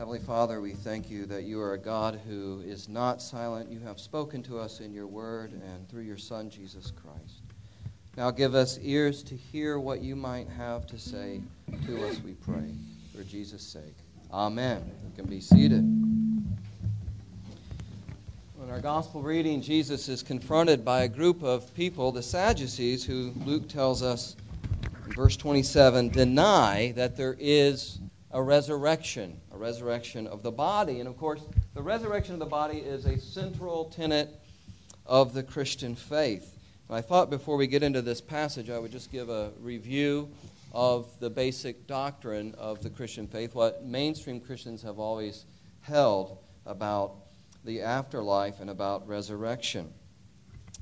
Heavenly 0.00 0.20
Father, 0.20 0.62
we 0.62 0.72
thank 0.72 1.10
you 1.10 1.26
that 1.26 1.42
you 1.42 1.60
are 1.60 1.74
a 1.74 1.78
God 1.78 2.18
who 2.26 2.62
is 2.64 2.88
not 2.88 3.20
silent. 3.20 3.70
You 3.70 3.80
have 3.80 4.00
spoken 4.00 4.42
to 4.44 4.58
us 4.58 4.80
in 4.80 4.94
your 4.94 5.06
word 5.06 5.52
and 5.52 5.86
through 5.90 6.04
your 6.04 6.16
Son, 6.16 6.48
Jesus 6.48 6.90
Christ. 6.90 7.42
Now 8.16 8.30
give 8.30 8.54
us 8.54 8.78
ears 8.80 9.22
to 9.24 9.36
hear 9.36 9.78
what 9.78 10.00
you 10.00 10.16
might 10.16 10.48
have 10.48 10.86
to 10.86 10.98
say 10.98 11.42
to 11.84 12.08
us, 12.08 12.18
we 12.22 12.32
pray, 12.32 12.72
for 13.14 13.22
Jesus' 13.24 13.60
sake. 13.62 13.94
Amen. 14.32 14.90
You 15.04 15.12
can 15.14 15.26
be 15.26 15.38
seated. 15.38 15.80
In 15.82 16.48
our 18.70 18.80
gospel 18.80 19.20
reading, 19.20 19.60
Jesus 19.60 20.08
is 20.08 20.22
confronted 20.22 20.82
by 20.82 21.02
a 21.02 21.08
group 21.08 21.42
of 21.42 21.74
people, 21.74 22.10
the 22.10 22.22
Sadducees, 22.22 23.04
who 23.04 23.34
Luke 23.44 23.68
tells 23.68 24.02
us 24.02 24.34
in 25.04 25.12
verse 25.12 25.36
27 25.36 26.08
deny 26.08 26.94
that 26.96 27.18
there 27.18 27.36
is 27.38 27.98
a 28.32 28.42
resurrection, 28.42 29.40
resurrection 29.60 30.26
of 30.26 30.42
the 30.42 30.50
body. 30.50 30.98
And 30.98 31.08
of 31.08 31.16
course, 31.16 31.42
the 31.74 31.82
resurrection 31.82 32.34
of 32.34 32.40
the 32.40 32.46
body 32.46 32.78
is 32.78 33.06
a 33.06 33.18
central 33.18 33.84
tenet 33.84 34.40
of 35.06 35.34
the 35.34 35.42
Christian 35.42 35.94
faith. 35.94 36.58
And 36.88 36.96
I 36.96 37.00
thought 37.00 37.30
before 37.30 37.56
we 37.56 37.66
get 37.66 37.82
into 37.82 38.02
this 38.02 38.20
passage, 38.20 38.70
I 38.70 38.78
would 38.78 38.90
just 38.90 39.12
give 39.12 39.28
a 39.28 39.52
review 39.60 40.28
of 40.72 41.08
the 41.20 41.30
basic 41.30 41.86
doctrine 41.86 42.54
of 42.56 42.82
the 42.82 42.90
Christian 42.90 43.26
faith, 43.26 43.54
what 43.54 43.84
mainstream 43.84 44.40
Christians 44.40 44.82
have 44.82 44.98
always 44.98 45.44
held 45.82 46.38
about 46.66 47.16
the 47.64 47.82
afterlife 47.82 48.60
and 48.60 48.70
about 48.70 49.06
resurrection. 49.06 49.92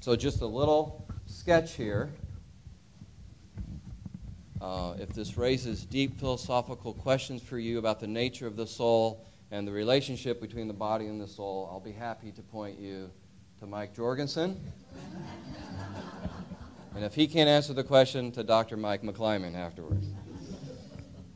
So, 0.01 0.15
just 0.15 0.43
a 0.43 0.47
little 0.47 1.07
sketch 1.27 1.73
here 1.73 2.11
uh, 4.61 4.95
if 4.99 5.11
this 5.11 5.37
raises 5.37 5.85
deep 5.85 6.19
philosophical 6.19 6.93
questions 6.93 7.43
for 7.43 7.59
you 7.59 7.79
about 7.79 8.01
the 8.01 8.07
nature 8.07 8.47
of 8.47 8.57
the 8.57 8.67
soul 8.67 9.25
and 9.51 9.67
the 9.67 9.73
relationship 9.73 10.41
between 10.41 10.67
the 10.67 10.75
body 10.75 11.07
and 11.07 11.21
the 11.21 11.29
soul, 11.29 11.69
I'll 11.71 11.81
be 11.81 11.93
happy 11.93 12.33
to 12.33 12.43
point 12.43 12.79
you 12.79 13.11
to 13.61 13.67
Mike 13.67 13.95
Jorgensen. 13.95 14.61
and 16.95 17.05
if 17.05 17.15
he 17.15 17.29
can't 17.29 17.49
answer 17.49 17.73
the 17.73 17.85
question, 17.85 18.33
to 18.33 18.43
Dr. 18.43 18.77
Mike 18.77 19.03
McClyman 19.03 19.55
afterwards. 19.55 20.09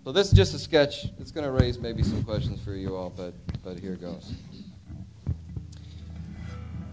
So 0.04 0.10
this 0.10 0.28
is 0.28 0.32
just 0.32 0.54
a 0.54 0.58
sketch. 0.58 1.06
It's 1.20 1.30
going 1.30 1.46
to 1.46 1.52
raise 1.52 1.78
maybe 1.78 2.02
some 2.02 2.24
questions 2.24 2.60
for 2.60 2.74
you 2.74 2.96
all, 2.96 3.10
but, 3.10 3.34
but 3.62 3.78
here 3.78 3.94
goes. 3.94 4.34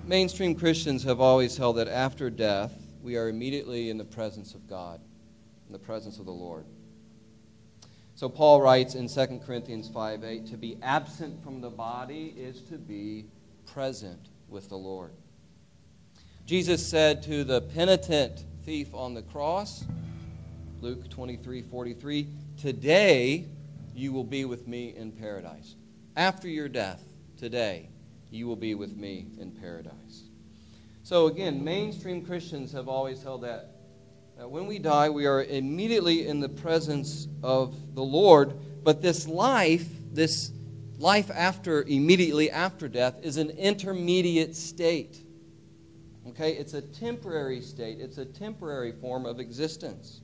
Mainstream 0.05 0.53
Christians 0.53 1.03
have 1.03 1.19
always 1.19 1.57
held 1.57 1.77
that 1.77 1.87
after 1.87 2.29
death, 2.29 2.73
we 3.01 3.17
are 3.17 3.29
immediately 3.29 3.89
in 3.89 3.97
the 3.97 4.05
presence 4.05 4.53
of 4.53 4.67
God 4.67 5.01
in 5.69 5.73
the 5.73 5.79
presence 5.79 6.17
of 6.17 6.25
the 6.25 6.31
Lord. 6.31 6.65
So 8.15 8.27
Paul 8.27 8.59
writes 8.59 8.95
in 8.95 9.07
2 9.07 9.39
Corinthians 9.45 9.87
5 9.87 10.23
8, 10.23 10.47
to 10.47 10.57
be 10.57 10.77
absent 10.81 11.41
from 11.43 11.61
the 11.61 11.69
body 11.69 12.33
is 12.35 12.61
to 12.63 12.77
be 12.77 13.27
present 13.71 14.29
with 14.49 14.67
the 14.67 14.75
Lord. 14.75 15.11
Jesus 16.45 16.85
said 16.85 17.21
to 17.23 17.43
the 17.43 17.61
penitent 17.61 18.43
thief 18.65 18.93
on 18.93 19.13
the 19.13 19.21
cross, 19.21 19.85
Luke 20.81 21.07
23 21.09 21.61
43, 21.61 22.27
Today 22.57 23.45
you 23.93 24.11
will 24.11 24.23
be 24.23 24.45
with 24.45 24.67
me 24.67 24.95
in 24.97 25.11
paradise. 25.11 25.75
After 26.17 26.47
your 26.47 26.67
death, 26.67 27.03
today 27.37 27.89
you 28.31 28.47
will 28.47 28.55
be 28.55 28.73
with 28.73 28.97
me 28.97 29.27
in 29.39 29.51
paradise. 29.51 30.23
So 31.03 31.27
again, 31.27 31.63
mainstream 31.63 32.25
Christians 32.25 32.71
have 32.71 32.87
always 32.87 33.21
held 33.21 33.43
that 33.43 33.78
when 34.47 34.67
we 34.67 34.79
die, 34.79 35.09
we 35.09 35.25
are 35.25 35.43
immediately 35.43 36.27
in 36.27 36.39
the 36.39 36.49
presence 36.49 37.27
of 37.43 37.75
the 37.95 38.03
Lord. 38.03 38.53
But 38.83 39.01
this 39.01 39.27
life, 39.27 39.87
this 40.13 40.51
life 40.97 41.29
after, 41.33 41.83
immediately 41.83 42.49
after 42.49 42.87
death, 42.87 43.15
is 43.21 43.37
an 43.37 43.49
intermediate 43.51 44.55
state. 44.55 45.23
Okay? 46.29 46.53
It's 46.53 46.73
a 46.73 46.81
temporary 46.81 47.61
state, 47.61 47.99
it's 47.99 48.17
a 48.17 48.25
temporary 48.25 48.93
form 48.93 49.25
of 49.25 49.39
existence. 49.39 50.21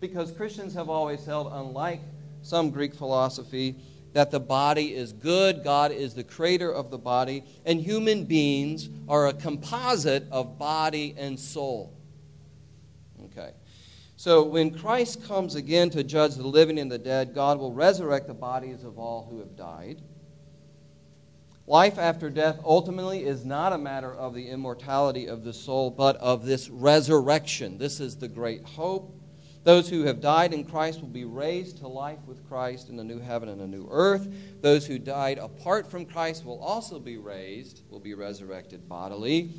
Because 0.00 0.32
Christians 0.32 0.74
have 0.74 0.90
always 0.90 1.24
held, 1.24 1.50
unlike 1.52 2.00
some 2.42 2.70
Greek 2.70 2.94
philosophy, 2.94 3.76
that 4.12 4.30
the 4.30 4.40
body 4.40 4.94
is 4.94 5.12
good, 5.12 5.64
God 5.64 5.90
is 5.92 6.14
the 6.14 6.24
creator 6.24 6.70
of 6.70 6.90
the 6.90 6.98
body, 6.98 7.42
and 7.64 7.80
human 7.80 8.24
beings 8.24 8.90
are 9.08 9.28
a 9.28 9.32
composite 9.32 10.26
of 10.30 10.58
body 10.58 11.14
and 11.16 11.38
soul. 11.38 11.92
So 14.16 14.44
when 14.44 14.76
Christ 14.76 15.26
comes 15.26 15.56
again 15.56 15.90
to 15.90 16.04
judge 16.04 16.36
the 16.36 16.46
living 16.46 16.78
and 16.78 16.90
the 16.90 16.98
dead, 16.98 17.34
God 17.34 17.58
will 17.58 17.72
resurrect 17.72 18.28
the 18.28 18.34
bodies 18.34 18.84
of 18.84 18.98
all 18.98 19.26
who 19.28 19.40
have 19.40 19.56
died. 19.56 20.02
Life 21.66 21.98
after 21.98 22.28
death 22.28 22.60
ultimately 22.62 23.24
is 23.24 23.44
not 23.44 23.72
a 23.72 23.78
matter 23.78 24.14
of 24.14 24.34
the 24.34 24.48
immortality 24.48 25.26
of 25.26 25.44
the 25.44 25.52
soul, 25.52 25.90
but 25.90 26.16
of 26.16 26.44
this 26.44 26.68
resurrection. 26.68 27.78
This 27.78 28.00
is 28.00 28.16
the 28.16 28.28
great 28.28 28.64
hope. 28.64 29.18
Those 29.64 29.88
who 29.88 30.02
have 30.02 30.20
died 30.20 30.52
in 30.52 30.64
Christ 30.64 31.00
will 31.00 31.08
be 31.08 31.24
raised 31.24 31.78
to 31.78 31.88
life 31.88 32.18
with 32.26 32.46
Christ 32.46 32.90
in 32.90 32.98
a 32.98 33.04
new 33.04 33.18
heaven 33.18 33.48
and 33.48 33.62
a 33.62 33.66
new 33.66 33.88
earth. 33.90 34.28
Those 34.60 34.86
who 34.86 34.98
died 34.98 35.38
apart 35.38 35.90
from 35.90 36.04
Christ 36.04 36.44
will 36.44 36.62
also 36.62 37.00
be 37.00 37.16
raised, 37.16 37.80
will 37.88 37.98
be 37.98 38.12
resurrected 38.12 38.86
bodily, 38.86 39.54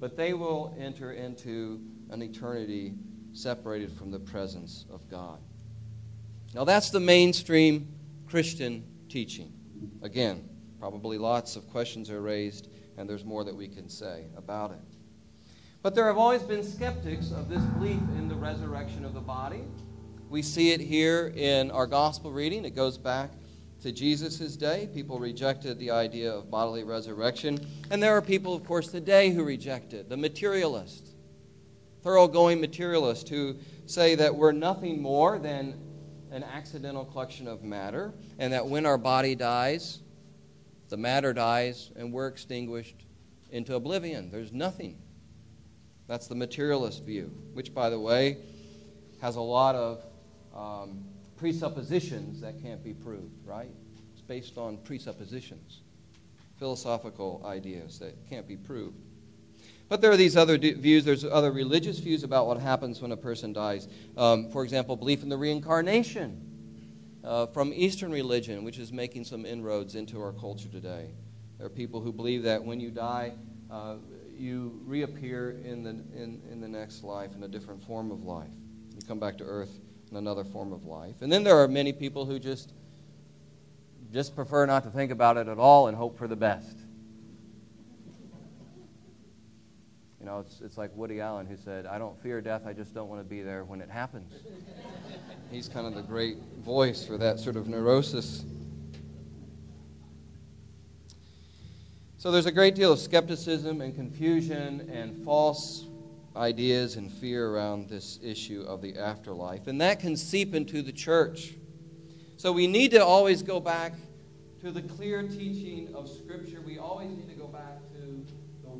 but 0.00 0.16
they 0.16 0.32
will 0.32 0.74
enter 0.78 1.12
into 1.12 1.82
an 2.08 2.22
eternity 2.22 2.94
separated 3.32 3.92
from 3.92 4.10
the 4.10 4.18
presence 4.18 4.84
of 4.90 5.08
God. 5.08 5.38
Now, 6.54 6.64
that's 6.64 6.90
the 6.90 7.00
mainstream 7.00 7.88
Christian 8.28 8.84
teaching. 9.08 9.52
Again, 10.02 10.48
probably 10.78 11.18
lots 11.18 11.56
of 11.56 11.68
questions 11.70 12.10
are 12.10 12.20
raised, 12.20 12.68
and 12.96 13.08
there's 13.08 13.24
more 13.24 13.44
that 13.44 13.54
we 13.54 13.68
can 13.68 13.88
say 13.88 14.26
about 14.36 14.72
it. 14.72 14.78
But 15.82 15.94
there 15.94 16.06
have 16.06 16.18
always 16.18 16.42
been 16.42 16.62
skeptics 16.62 17.30
of 17.30 17.48
this 17.48 17.62
belief 17.62 18.00
in 18.18 18.28
the 18.28 18.34
resurrection 18.34 19.04
of 19.04 19.14
the 19.14 19.20
body. 19.20 19.62
We 20.28 20.42
see 20.42 20.72
it 20.72 20.80
here 20.80 21.32
in 21.34 21.70
our 21.70 21.86
gospel 21.86 22.30
reading. 22.30 22.64
It 22.64 22.76
goes 22.76 22.98
back 22.98 23.30
to 23.82 23.90
Jesus' 23.90 24.56
day. 24.56 24.88
People 24.92 25.18
rejected 25.18 25.78
the 25.78 25.90
idea 25.90 26.32
of 26.32 26.50
bodily 26.50 26.84
resurrection. 26.84 27.58
And 27.90 28.02
there 28.02 28.14
are 28.16 28.22
people, 28.22 28.54
of 28.54 28.64
course, 28.64 28.88
today 28.88 29.30
who 29.30 29.42
reject 29.42 29.94
it 29.94 30.08
the 30.08 30.16
materialists 30.16 31.09
thoroughgoing 32.02 32.60
materialists 32.60 33.28
who 33.28 33.56
say 33.86 34.14
that 34.14 34.34
we're 34.34 34.52
nothing 34.52 35.00
more 35.00 35.38
than 35.38 35.78
an 36.30 36.44
accidental 36.44 37.04
collection 37.04 37.48
of 37.48 37.62
matter, 37.62 38.14
and 38.38 38.52
that 38.52 38.66
when 38.66 38.86
our 38.86 38.98
body 38.98 39.34
dies, 39.34 40.00
the 40.88 40.96
matter 40.96 41.32
dies 41.32 41.90
and 41.96 42.12
we're 42.12 42.28
extinguished 42.28 43.06
into 43.50 43.74
oblivion. 43.74 44.30
There's 44.30 44.52
nothing. 44.52 44.98
That's 46.06 46.26
the 46.26 46.34
materialist 46.34 47.04
view, 47.04 47.32
which, 47.52 47.74
by 47.74 47.90
the 47.90 47.98
way, 47.98 48.38
has 49.20 49.36
a 49.36 49.40
lot 49.40 49.74
of 49.74 50.04
um, 50.54 51.04
presuppositions 51.36 52.40
that 52.40 52.60
can't 52.62 52.82
be 52.82 52.94
proved, 52.94 53.46
right? 53.46 53.70
It's 54.12 54.22
based 54.22 54.58
on 54.58 54.78
presuppositions, 54.78 55.82
philosophical 56.58 57.42
ideas 57.44 57.98
that 58.00 58.16
can't 58.28 58.46
be 58.46 58.56
proved. 58.56 58.98
But 59.90 60.00
there 60.00 60.12
are 60.12 60.16
these 60.16 60.36
other 60.36 60.56
views. 60.56 61.04
There's 61.04 61.24
other 61.24 61.50
religious 61.50 61.98
views 61.98 62.22
about 62.22 62.46
what 62.46 62.58
happens 62.58 63.02
when 63.02 63.10
a 63.10 63.16
person 63.16 63.52
dies. 63.52 63.88
Um, 64.16 64.48
for 64.48 64.62
example, 64.62 64.96
belief 64.96 65.24
in 65.24 65.28
the 65.28 65.36
reincarnation 65.36 67.20
uh, 67.24 67.46
from 67.46 67.72
Eastern 67.74 68.12
religion, 68.12 68.62
which 68.62 68.78
is 68.78 68.92
making 68.92 69.24
some 69.24 69.44
inroads 69.44 69.96
into 69.96 70.22
our 70.22 70.32
culture 70.32 70.68
today. 70.68 71.10
There 71.58 71.66
are 71.66 71.70
people 71.70 72.00
who 72.00 72.12
believe 72.12 72.44
that 72.44 72.64
when 72.64 72.78
you 72.78 72.92
die, 72.92 73.32
uh, 73.68 73.96
you 74.32 74.80
reappear 74.84 75.60
in 75.64 75.82
the, 75.82 75.90
in, 75.90 76.40
in 76.48 76.60
the 76.60 76.68
next 76.68 77.02
life 77.02 77.34
in 77.34 77.42
a 77.42 77.48
different 77.48 77.82
form 77.82 78.12
of 78.12 78.22
life. 78.22 78.48
You 78.94 79.02
come 79.08 79.18
back 79.18 79.38
to 79.38 79.44
earth 79.44 79.80
in 80.08 80.16
another 80.16 80.44
form 80.44 80.72
of 80.72 80.84
life. 80.84 81.16
And 81.20 81.32
then 81.32 81.42
there 81.42 81.58
are 81.58 81.66
many 81.66 81.92
people 81.92 82.24
who 82.24 82.38
just 82.38 82.74
just 84.12 84.36
prefer 84.36 84.66
not 84.66 84.84
to 84.84 84.90
think 84.90 85.10
about 85.10 85.36
it 85.36 85.48
at 85.48 85.58
all 85.58 85.88
and 85.88 85.96
hope 85.96 86.16
for 86.16 86.28
the 86.28 86.36
best. 86.36 86.79
You 90.20 90.26
know, 90.26 90.40
it's, 90.40 90.60
it's 90.60 90.76
like 90.76 90.94
Woody 90.94 91.20
Allen 91.20 91.46
who 91.46 91.56
said, 91.56 91.86
I 91.86 91.98
don't 91.98 92.20
fear 92.22 92.42
death, 92.42 92.66
I 92.66 92.74
just 92.74 92.94
don't 92.94 93.08
want 93.08 93.22
to 93.22 93.28
be 93.28 93.40
there 93.40 93.64
when 93.64 93.80
it 93.80 93.88
happens. 93.88 94.32
He's 95.50 95.66
kind 95.66 95.86
of 95.86 95.94
the 95.94 96.02
great 96.02 96.36
voice 96.58 97.04
for 97.06 97.16
that 97.16 97.40
sort 97.40 97.56
of 97.56 97.68
neurosis. 97.68 98.44
So 102.18 102.30
there's 102.30 102.44
a 102.44 102.52
great 102.52 102.74
deal 102.74 102.92
of 102.92 102.98
skepticism 102.98 103.80
and 103.80 103.94
confusion 103.94 104.90
and 104.92 105.24
false 105.24 105.86
ideas 106.36 106.96
and 106.96 107.10
fear 107.10 107.48
around 107.48 107.88
this 107.88 108.18
issue 108.22 108.62
of 108.68 108.82
the 108.82 108.98
afterlife. 108.98 109.68
And 109.68 109.80
that 109.80 110.00
can 110.00 110.18
seep 110.18 110.54
into 110.54 110.82
the 110.82 110.92
church. 110.92 111.54
So 112.36 112.52
we 112.52 112.66
need 112.66 112.90
to 112.90 113.02
always 113.02 113.42
go 113.42 113.58
back 113.58 113.94
to 114.60 114.70
the 114.70 114.82
clear 114.82 115.22
teaching 115.22 115.94
of 115.94 116.10
Scripture. 116.10 116.60
We 116.60 116.78
always 116.78 117.08
need 117.08 117.30
to 117.30 117.34
go 117.34 117.46
back 117.46 117.78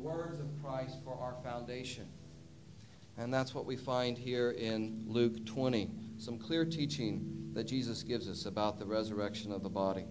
words 0.01 0.39
of 0.39 0.47
Christ 0.63 0.97
for 1.03 1.15
our 1.21 1.35
foundation. 1.43 2.07
And 3.17 3.31
that's 3.31 3.53
what 3.53 3.65
we 3.65 3.75
find 3.75 4.17
here 4.17 4.51
in 4.51 5.03
Luke 5.05 5.45
20. 5.45 5.91
Some 6.17 6.39
clear 6.39 6.65
teaching 6.65 7.51
that 7.53 7.65
Jesus 7.65 8.01
gives 8.01 8.27
us 8.27 8.45
about 8.45 8.79
the 8.79 8.85
resurrection 8.85 9.51
of 9.51 9.61
the 9.61 9.69
body. 9.69 10.05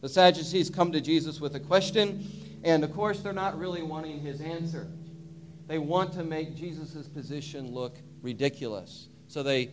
The 0.00 0.08
Sadducees 0.08 0.70
come 0.70 0.92
to 0.92 1.00
Jesus 1.00 1.40
with 1.40 1.54
a 1.54 1.60
question, 1.60 2.24
and 2.62 2.84
of 2.84 2.92
course, 2.92 3.20
they're 3.20 3.32
not 3.32 3.58
really 3.58 3.82
wanting 3.82 4.20
his 4.20 4.40
answer. 4.40 4.86
They 5.66 5.78
want 5.78 6.12
to 6.14 6.24
make 6.24 6.54
Jesus' 6.54 7.08
position 7.08 7.72
look 7.72 7.96
ridiculous. 8.22 9.08
So 9.28 9.42
they 9.42 9.70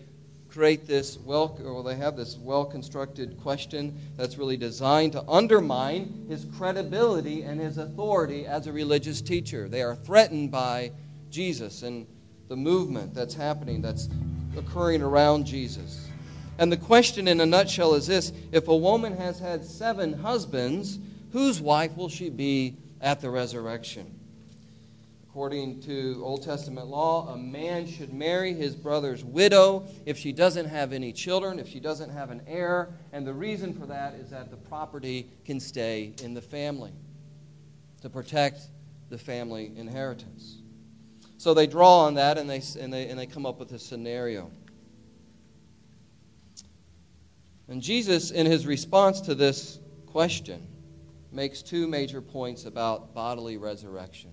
create 0.55 0.87
this 0.87 1.19
well, 1.19 1.59
or 1.65 1.83
they 1.83 1.95
have 1.95 2.15
this 2.15 2.37
well 2.37 2.63
constructed 2.63 3.37
question 3.41 3.93
that's 4.15 4.37
really 4.37 4.55
designed 4.55 5.11
to 5.11 5.21
undermine 5.27 6.25
his 6.29 6.47
credibility 6.57 7.41
and 7.41 7.59
his 7.59 7.77
authority 7.77 8.47
as 8.47 8.65
a 8.65 8.71
religious 8.71 9.21
teacher. 9.21 9.67
They 9.67 9.81
are 9.81 9.97
threatened 9.97 10.51
by 10.51 10.93
Jesus 11.29 11.83
and 11.83 12.07
the 12.47 12.55
movement 12.55 13.13
that's 13.13 13.33
happening, 13.33 13.81
that's 13.81 14.07
occurring 14.55 15.01
around 15.01 15.45
Jesus. 15.45 16.07
And 16.57 16.71
the 16.71 16.77
question 16.77 17.27
in 17.27 17.41
a 17.41 17.45
nutshell 17.45 17.93
is 17.93 18.07
this 18.07 18.31
if 18.53 18.69
a 18.69 18.77
woman 18.77 19.17
has 19.17 19.37
had 19.37 19.65
seven 19.65 20.13
husbands, 20.13 20.99
whose 21.33 21.59
wife 21.59 21.97
will 21.97 22.07
she 22.07 22.29
be 22.29 22.77
at 23.01 23.19
the 23.19 23.29
resurrection? 23.29 24.14
According 25.35 25.81
to 25.81 26.21
Old 26.23 26.43
Testament 26.43 26.87
law, 26.87 27.27
a 27.33 27.37
man 27.37 27.85
should 27.85 28.13
marry 28.13 28.53
his 28.53 28.73
brother's 28.73 29.21
widow 29.21 29.85
if 30.05 30.17
she 30.17 30.31
doesn't 30.31 30.67
have 30.67 30.93
any 30.93 31.11
children, 31.11 31.59
if 31.59 31.67
she 31.67 31.81
doesn't 31.81 32.09
have 32.09 32.31
an 32.31 32.41
heir. 32.47 32.93
And 33.11 33.27
the 33.27 33.33
reason 33.33 33.73
for 33.73 33.85
that 33.87 34.13
is 34.13 34.29
that 34.29 34.49
the 34.49 34.55
property 34.55 35.27
can 35.43 35.59
stay 35.59 36.13
in 36.23 36.33
the 36.33 36.41
family 36.41 36.93
to 38.01 38.09
protect 38.09 38.61
the 39.09 39.17
family 39.17 39.73
inheritance. 39.75 40.59
So 41.37 41.53
they 41.53 41.67
draw 41.67 42.05
on 42.05 42.13
that 42.13 42.37
and 42.37 42.49
they, 42.49 42.61
and 42.79 42.93
they, 42.93 43.09
and 43.09 43.19
they 43.19 43.25
come 43.25 43.45
up 43.45 43.59
with 43.59 43.73
a 43.73 43.79
scenario. 43.79 44.49
And 47.67 47.81
Jesus, 47.81 48.31
in 48.31 48.45
his 48.45 48.65
response 48.65 49.19
to 49.19 49.35
this 49.35 49.79
question, 50.05 50.65
makes 51.33 51.61
two 51.61 51.89
major 51.89 52.21
points 52.21 52.63
about 52.63 53.13
bodily 53.13 53.57
resurrection. 53.57 54.31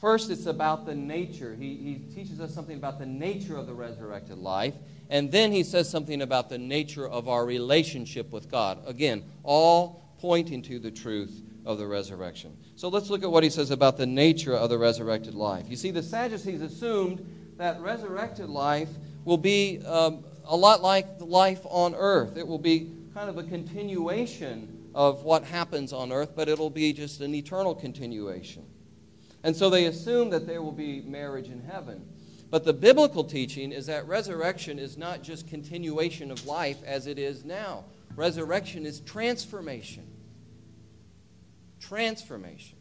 First, 0.00 0.30
it's 0.30 0.46
about 0.46 0.86
the 0.86 0.94
nature. 0.94 1.56
He, 1.58 1.74
he 1.76 2.14
teaches 2.14 2.40
us 2.40 2.54
something 2.54 2.76
about 2.76 3.00
the 3.00 3.06
nature 3.06 3.56
of 3.56 3.66
the 3.66 3.74
resurrected 3.74 4.38
life. 4.38 4.74
And 5.10 5.32
then 5.32 5.50
he 5.50 5.64
says 5.64 5.90
something 5.90 6.22
about 6.22 6.48
the 6.48 6.58
nature 6.58 7.08
of 7.08 7.28
our 7.28 7.44
relationship 7.44 8.30
with 8.30 8.50
God. 8.50 8.78
Again, 8.86 9.24
all 9.42 10.04
pointing 10.18 10.62
to 10.62 10.78
the 10.78 10.90
truth 10.90 11.42
of 11.64 11.78
the 11.78 11.86
resurrection. 11.86 12.56
So 12.76 12.88
let's 12.88 13.10
look 13.10 13.24
at 13.24 13.30
what 13.30 13.42
he 13.42 13.50
says 13.50 13.70
about 13.70 13.96
the 13.96 14.06
nature 14.06 14.54
of 14.54 14.70
the 14.70 14.78
resurrected 14.78 15.34
life. 15.34 15.66
You 15.68 15.76
see, 15.76 15.90
the 15.90 16.02
Sadducees 16.02 16.60
assumed 16.60 17.54
that 17.56 17.80
resurrected 17.80 18.48
life 18.48 18.88
will 19.24 19.36
be 19.36 19.82
um, 19.84 20.24
a 20.44 20.56
lot 20.56 20.80
like 20.80 21.06
life 21.18 21.60
on 21.64 21.94
earth. 21.96 22.36
It 22.36 22.46
will 22.46 22.58
be 22.58 22.92
kind 23.14 23.28
of 23.28 23.36
a 23.36 23.42
continuation 23.42 24.90
of 24.94 25.24
what 25.24 25.42
happens 25.42 25.92
on 25.92 26.12
earth, 26.12 26.32
but 26.36 26.48
it'll 26.48 26.70
be 26.70 26.92
just 26.92 27.20
an 27.20 27.34
eternal 27.34 27.74
continuation. 27.74 28.64
And 29.42 29.54
so 29.54 29.70
they 29.70 29.86
assume 29.86 30.30
that 30.30 30.46
there 30.46 30.62
will 30.62 30.72
be 30.72 31.00
marriage 31.02 31.48
in 31.48 31.62
heaven. 31.62 32.06
But 32.50 32.64
the 32.64 32.72
biblical 32.72 33.24
teaching 33.24 33.72
is 33.72 33.86
that 33.86 34.06
resurrection 34.08 34.78
is 34.78 34.96
not 34.96 35.22
just 35.22 35.48
continuation 35.48 36.30
of 36.30 36.46
life 36.46 36.82
as 36.84 37.06
it 37.06 37.18
is 37.18 37.44
now. 37.44 37.84
Resurrection 38.16 38.86
is 38.86 39.00
transformation. 39.00 40.06
Transformation. 41.78 42.76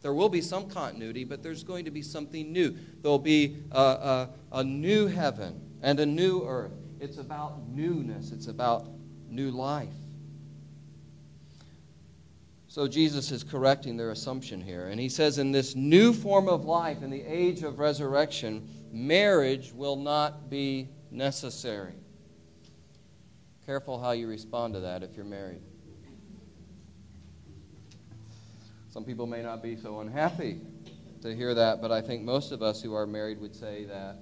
There 0.00 0.14
will 0.14 0.28
be 0.28 0.40
some 0.40 0.68
continuity, 0.68 1.24
but 1.24 1.42
there's 1.42 1.64
going 1.64 1.86
to 1.86 1.90
be 1.90 2.02
something 2.02 2.52
new. 2.52 2.76
There'll 3.02 3.18
be 3.18 3.56
a, 3.72 3.80
a, 3.80 4.30
a 4.52 4.64
new 4.64 5.06
heaven 5.06 5.60
and 5.82 5.98
a 5.98 6.06
new 6.06 6.44
earth. 6.46 6.72
It's 7.00 7.18
about 7.18 7.68
newness, 7.68 8.30
it's 8.30 8.46
about 8.46 8.86
new 9.28 9.50
life. 9.50 9.88
So 12.74 12.88
Jesus 12.88 13.30
is 13.30 13.44
correcting 13.44 13.96
their 13.96 14.10
assumption 14.10 14.60
here. 14.60 14.88
And 14.88 14.98
he 14.98 15.08
says, 15.08 15.38
in 15.38 15.52
this 15.52 15.76
new 15.76 16.12
form 16.12 16.48
of 16.48 16.64
life, 16.64 17.04
in 17.04 17.10
the 17.10 17.22
age 17.22 17.62
of 17.62 17.78
resurrection, 17.78 18.68
marriage 18.90 19.72
will 19.72 19.94
not 19.94 20.50
be 20.50 20.88
necessary. 21.12 21.92
Careful 23.64 24.00
how 24.02 24.10
you 24.10 24.26
respond 24.26 24.74
to 24.74 24.80
that 24.80 25.04
if 25.04 25.14
you're 25.14 25.24
married. 25.24 25.60
Some 28.90 29.04
people 29.04 29.28
may 29.28 29.40
not 29.40 29.62
be 29.62 29.76
so 29.76 30.00
unhappy 30.00 30.60
to 31.22 31.32
hear 31.32 31.54
that, 31.54 31.80
but 31.80 31.92
I 31.92 32.00
think 32.00 32.24
most 32.24 32.50
of 32.50 32.60
us 32.60 32.82
who 32.82 32.92
are 32.92 33.06
married 33.06 33.40
would 33.40 33.54
say 33.54 33.84
that 33.84 34.16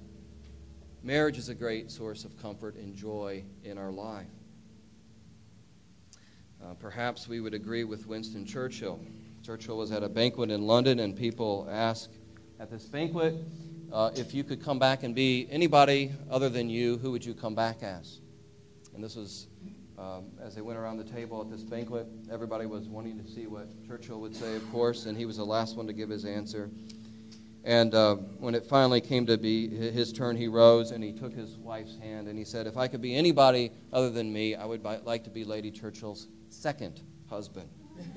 marriage 1.03 1.39
is 1.39 1.49
a 1.49 1.55
great 1.55 1.91
source 1.91 2.27
of 2.27 2.37
comfort 2.37 2.75
and 2.75 2.95
joy 2.95 3.45
in 3.65 3.79
our 3.79 3.91
life. 3.91 4.27
Uh, 6.65 6.75
perhaps 6.75 7.27
we 7.27 7.41
would 7.41 7.55
agree 7.55 7.83
with 7.83 8.07
Winston 8.07 8.47
Churchill. 8.47 9.01
Churchill 9.43 9.77
was 9.77 9.91
at 9.91 10.05
a 10.05 10.09
banquet 10.09 10.51
in 10.51 10.67
London, 10.67 11.01
and 11.01 11.17
people 11.17 11.67
asked 11.71 12.19
at 12.61 12.71
this 12.71 12.85
banquet, 12.85 13.35
uh, 13.93 14.11
if 14.15 14.33
you 14.33 14.45
could 14.45 14.63
come 14.63 14.79
back 14.79 15.03
and 15.03 15.15
be 15.15 15.49
anybody 15.51 16.13
other 16.31 16.49
than 16.49 16.71
you, 16.71 16.99
who 16.99 17.11
would 17.11 17.25
you 17.25 17.35
come 17.35 17.55
back 17.55 17.83
as? 17.83 18.21
And 18.95 19.03
this 19.03 19.17
was 19.17 19.49
um, 19.99 20.27
as 20.41 20.55
they 20.55 20.61
went 20.61 20.79
around 20.79 20.99
the 20.99 21.05
table 21.05 21.41
at 21.41 21.51
this 21.51 21.63
banquet. 21.63 22.07
Everybody 22.31 22.67
was 22.67 22.89
wanting 22.89 23.23
to 23.23 23.29
see 23.29 23.47
what 23.47 23.69
Churchill 23.87 24.21
would 24.21 24.35
say, 24.35 24.55
of 24.57 24.71
course, 24.71 25.07
and 25.07 25.17
he 25.17 25.27
was 25.27 25.37
the 25.37 25.45
last 25.45 25.77
one 25.77 25.87
to 25.87 25.93
give 25.93 26.09
his 26.09 26.25
answer. 26.25 26.71
And 27.65 27.95
uh, 27.95 28.17
when 28.39 28.57
it 28.57 28.67
finally 28.67 29.01
came 29.01 29.25
to 29.27 29.39
be 29.39 29.69
his 29.69 30.13
turn, 30.13 30.37
he 30.37 30.49
rose 30.49 30.91
and 30.91 31.03
he 31.03 31.13
took 31.13 31.33
his 31.33 31.57
wife's 31.59 31.97
hand 31.97 32.27
and 32.27 32.37
he 32.37 32.45
said, 32.45 32.67
If 32.67 32.77
I 32.77 32.89
could 32.89 33.01
be 33.01 33.15
anybody 33.15 33.71
other 33.93 34.11
than 34.11 34.33
me, 34.33 34.57
I 34.57 34.65
would 34.65 34.83
like 34.83 35.23
to 35.25 35.31
be 35.31 35.45
Lady 35.45 35.71
Churchill's 35.71 36.27
second 36.49 37.03
husband. 37.31 37.69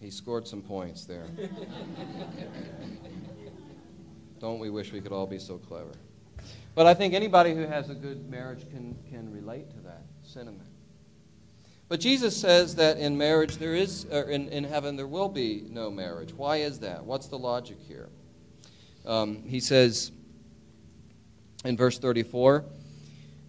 he 0.00 0.10
scored 0.10 0.46
some 0.46 0.60
points 0.60 1.06
there. 1.06 1.24
Don't 4.38 4.58
we 4.58 4.68
wish 4.70 4.92
we 4.92 5.00
could 5.00 5.12
all 5.12 5.26
be 5.26 5.38
so 5.38 5.56
clever? 5.56 5.92
But 6.74 6.86
I 6.86 6.94
think 6.94 7.14
anybody 7.14 7.54
who 7.54 7.62
has 7.62 7.88
a 7.90 7.94
good 7.94 8.30
marriage 8.30 8.68
can, 8.70 8.96
can 9.10 9.32
relate 9.32 9.70
to 9.70 9.78
that 9.80 10.02
sentiment. 10.22 10.68
But 11.88 12.00
Jesus 12.00 12.36
says 12.36 12.74
that 12.76 12.98
in 12.98 13.16
marriage 13.16 13.56
there 13.56 13.74
is, 13.74 14.04
in, 14.04 14.48
in 14.50 14.64
heaven 14.64 14.96
there 14.96 15.06
will 15.06 15.30
be 15.30 15.64
no 15.70 15.90
marriage. 15.90 16.34
Why 16.34 16.58
is 16.58 16.80
that? 16.80 17.04
What's 17.04 17.28
the 17.28 17.38
logic 17.38 17.78
here? 17.80 18.10
Um, 19.06 19.42
he 19.44 19.58
says 19.58 20.12
in 21.64 21.78
verse 21.78 21.98
34 21.98 22.66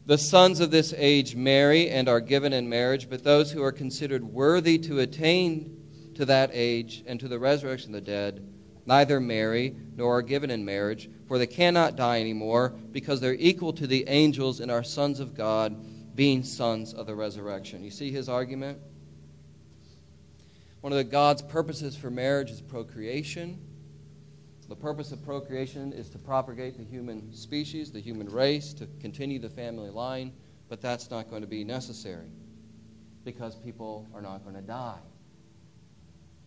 The 0.05 0.17
sons 0.17 0.61
of 0.61 0.71
this 0.71 0.93
age 0.95 1.35
marry 1.35 1.89
and 1.89 2.07
are 2.07 2.21
given 2.21 2.53
in 2.53 2.69
marriage, 2.69 3.09
but 3.09 3.25
those 3.25 3.51
who 3.51 3.61
are 3.61 3.73
considered 3.73 4.23
worthy 4.23 4.77
to 4.79 4.99
attain 4.99 5.75
to 6.15 6.25
that 6.25 6.51
age 6.53 7.03
and 7.05 7.19
to 7.19 7.27
the 7.27 7.39
resurrection 7.39 7.93
of 7.93 8.05
the 8.05 8.11
dead 8.11 8.45
neither 8.85 9.19
marry 9.19 9.75
nor 9.95 10.17
are 10.17 10.21
given 10.23 10.49
in 10.49 10.65
marriage, 10.65 11.09
for 11.27 11.37
they 11.37 11.45
cannot 11.45 11.95
die 11.95 12.19
anymore, 12.19 12.69
because 12.91 13.21
they're 13.21 13.35
equal 13.35 13.71
to 13.71 13.85
the 13.85 14.03
angels 14.07 14.59
and 14.59 14.71
are 14.71 14.83
sons 14.83 15.19
of 15.19 15.35
God 15.35 15.75
being 16.19 16.43
sons 16.43 16.93
of 16.93 17.07
the 17.07 17.15
resurrection. 17.15 17.81
You 17.81 17.91
see 17.91 18.11
his 18.11 18.27
argument? 18.27 18.77
One 20.81 20.91
of 20.91 20.97
the 20.97 21.05
God's 21.05 21.41
purposes 21.41 21.95
for 21.95 22.11
marriage 22.11 22.51
is 22.51 22.59
procreation. 22.59 23.57
The 24.67 24.75
purpose 24.75 25.13
of 25.13 25.23
procreation 25.23 25.93
is 25.93 26.09
to 26.09 26.17
propagate 26.17 26.77
the 26.77 26.83
human 26.83 27.33
species, 27.33 27.89
the 27.89 28.01
human 28.01 28.27
race, 28.27 28.73
to 28.73 28.87
continue 28.99 29.39
the 29.39 29.49
family 29.49 29.89
line, 29.89 30.33
but 30.67 30.81
that's 30.81 31.09
not 31.09 31.29
going 31.29 31.41
to 31.41 31.47
be 31.47 31.63
necessary 31.63 32.27
because 33.23 33.55
people 33.55 34.05
are 34.13 34.21
not 34.21 34.43
going 34.43 34.55
to 34.55 34.61
die. 34.61 34.99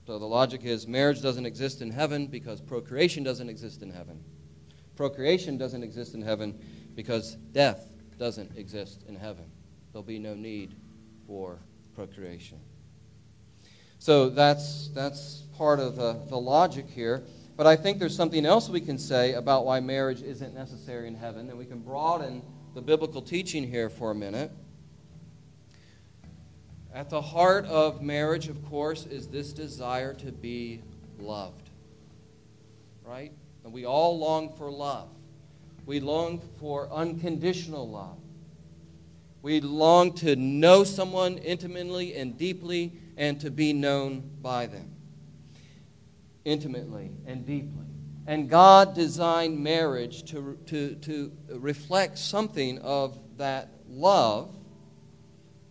So 0.07 0.19
the 0.19 0.26
logic 0.26 0.67
is 0.67 0.87
marriage 0.87 1.23
doesn't 1.23 1.47
exist 1.47 1.81
in 1.81 1.91
heaven 1.91 2.26
because 2.26 2.61
procreation 2.61 3.25
doesn't 3.25 3.49
exist 3.49 3.81
in 3.81 3.91
heaven. 3.91 4.23
Procreation 4.97 5.57
doesn't 5.57 5.83
exist 5.83 6.12
in 6.12 6.21
heaven 6.21 6.61
because 6.95 7.37
death 7.52 7.88
doesn't 8.19 8.55
exist 8.59 9.05
in 9.09 9.17
heaven 9.17 9.50
there'll 9.92 10.02
be 10.02 10.18
no 10.18 10.34
need 10.34 10.75
for 11.26 11.58
procreation. 11.94 12.58
So 13.99 14.28
that's, 14.30 14.88
that's 14.88 15.44
part 15.56 15.78
of 15.78 15.96
the, 15.96 16.20
the 16.28 16.37
logic 16.37 16.88
here. 16.88 17.22
But 17.56 17.66
I 17.66 17.76
think 17.76 17.99
there's 17.99 18.16
something 18.16 18.44
else 18.44 18.68
we 18.68 18.80
can 18.80 18.99
say 18.99 19.34
about 19.34 19.64
why 19.64 19.80
marriage 19.80 20.22
isn't 20.22 20.54
necessary 20.54 21.06
in 21.06 21.14
heaven, 21.14 21.49
and 21.50 21.58
we 21.58 21.66
can 21.66 21.78
broaden 21.78 22.42
the 22.75 22.80
biblical 22.80 23.22
teaching 23.22 23.68
here 23.68 23.90
for 23.90 24.11
a 24.11 24.14
minute. 24.14 24.50
At 26.94 27.11
the 27.11 27.20
heart 27.20 27.64
of 27.66 28.02
marriage, 28.02 28.49
of 28.49 28.64
course, 28.68 29.06
is 29.06 29.28
this 29.28 29.52
desire 29.52 30.14
to 30.14 30.32
be 30.32 30.82
loved. 31.18 31.70
Right? 33.04 33.32
And 33.64 33.72
we 33.72 33.84
all 33.84 34.18
long 34.18 34.54
for 34.56 34.70
love. 34.70 35.08
We 35.87 36.00
long 36.00 36.40
for 36.58 36.90
unconditional 36.90 37.88
love. 37.88 38.18
We 39.42 39.61
long 39.61 40.12
to 40.14 40.37
know 40.37 40.84
someone 40.84 41.38
intimately 41.38 42.14
and 42.14 42.38
deeply 42.38 42.92
and 43.16 43.40
to 43.40 43.50
be 43.50 43.72
known 43.72 44.30
by 44.40 44.66
them. 44.66 44.94
Intimately 46.44 47.11
and 47.26 47.44
deeply. 47.44 47.87
And 48.28 48.49
God 48.49 48.94
designed 48.94 49.58
marriage 49.58 50.30
to, 50.30 50.56
to, 50.66 50.94
to 50.94 51.32
reflect 51.50 52.18
something 52.18 52.78
of 52.78 53.18
that 53.37 53.68
love 53.88 54.54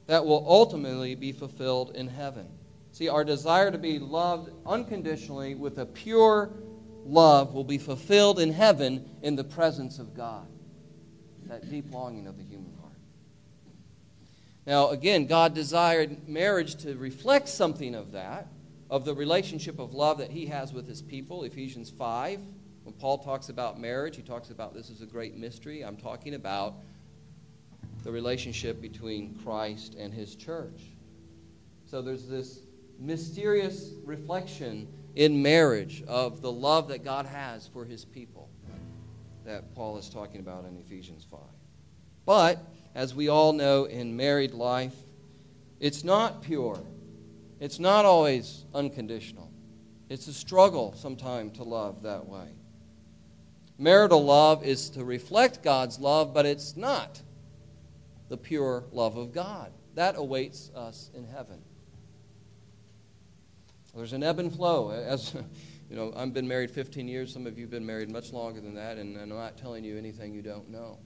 that 0.08 0.26
will 0.26 0.46
ultimately 0.46 1.16
be 1.16 1.32
fulfilled 1.32 1.96
in 1.96 2.10
heaven. 2.10 2.48
See, 2.92 3.08
our 3.08 3.24
desire 3.24 3.72
to 3.72 3.78
be 3.78 4.00
loved 4.00 4.52
unconditionally 4.66 5.56
with 5.56 5.78
a 5.78 5.86
pure 5.86 6.52
love 7.06 7.54
will 7.54 7.64
be 7.64 7.78
fulfilled 7.78 8.40
in 8.40 8.52
heaven 8.52 9.10
in 9.22 9.38
the 9.38 9.46
presence 9.46 9.98
of 9.98 10.14
God. 10.14 10.46
That 11.46 11.70
deep 11.70 11.94
longing 11.94 12.28
of 12.28 12.38
the. 12.38 12.51
Now, 14.66 14.90
again, 14.90 15.26
God 15.26 15.54
desired 15.54 16.28
marriage 16.28 16.76
to 16.84 16.96
reflect 16.96 17.50
something 17.50 17.96
of 17.96 18.12
that, 18.12 18.48
of 18.90 19.06
the 19.06 19.14
relationship 19.14 19.80
of 19.80 19.94
love 19.94 20.20
that 20.20 20.32
He 20.32 20.46
has 20.48 20.74
with 20.74 20.88
His 20.88 21.02
people. 21.02 21.44
Ephesians 21.44 21.90
5, 21.90 22.40
when 22.84 22.94
Paul 22.94 23.20
talks 23.20 23.50
about 23.50 23.80
marriage, 23.80 24.16
he 24.16 24.22
talks 24.22 24.50
about 24.50 24.74
this 24.74 24.90
is 24.90 25.02
a 25.02 25.06
great 25.06 25.36
mystery. 25.36 25.84
I'm 25.84 25.98
talking 25.98 26.36
about 26.36 26.76
the 28.04 28.12
relationship 28.12 28.82
between 28.82 29.36
Christ 29.44 29.96
and 29.96 30.14
His 30.14 30.36
church. 30.36 30.82
So 31.86 32.02
there's 32.02 32.28
this 32.28 32.60
mysterious 33.00 33.92
reflection 34.06 34.88
in 35.16 35.42
marriage 35.42 36.04
of 36.08 36.42
the 36.42 36.52
love 36.52 36.88
that 36.88 37.04
God 37.04 37.26
has 37.26 37.68
for 37.68 37.84
his 37.84 38.06
people 38.06 38.50
that 39.44 39.74
Paul 39.76 39.98
is 39.98 40.10
talking 40.10 40.40
about 40.40 40.66
in 40.66 40.78
Ephesians 40.78 41.26
5. 41.30 41.40
But, 42.26 42.64
as 42.94 43.16
we 43.16 43.30
all 43.30 43.54
know 43.54 43.86
in 43.86 44.16
married 44.16 44.54
life, 44.54 44.96
it's 45.80 46.04
not 46.04 46.44
pure. 46.44 46.80
It's 47.60 47.80
not 47.80 48.06
always 48.06 48.66
unconditional. 48.74 49.52
It's 50.10 50.28
a 50.28 50.34
struggle 50.34 50.94
sometimes 50.96 51.58
to 51.58 51.64
love 51.64 52.04
that 52.04 52.28
way. 52.28 52.50
Marital 53.78 54.24
love 54.24 54.64
is 54.64 54.90
to 54.92 55.04
reflect 55.04 55.64
God's 55.64 56.00
love, 56.00 56.34
but 56.34 56.46
it's 56.46 56.78
not 56.78 57.22
the 58.30 58.38
pure 58.38 58.84
love 58.92 59.18
of 59.18 59.32
God. 59.34 59.72
That 59.96 60.16
awaits 60.18 60.70
us 60.76 61.10
in 61.16 61.26
heaven. 61.26 61.62
There's 63.96 64.14
an 64.14 64.24
ebb 64.24 64.40
and 64.40 64.54
flow. 64.54 64.92
As 64.92 65.34
you 65.90 65.96
know, 65.96 66.14
I've 66.16 66.34
been 66.34 66.48
married 66.48 66.72
15 66.72 67.08
years. 67.08 67.34
Some 67.34 67.46
of 67.48 67.58
you 67.58 67.66
have 67.66 67.72
been 67.72 67.86
married 67.86 68.10
much 68.10 68.32
longer 68.32 68.62
than 68.62 68.76
that, 68.76 68.98
and 68.98 69.18
I'm 69.18 69.30
not 69.30 69.58
telling 69.58 69.84
you 69.84 69.98
anything 69.98 70.34
you 70.34 70.42
don't 70.42 70.70
know. 70.70 71.00